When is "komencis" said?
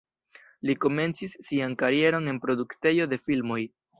0.85-1.35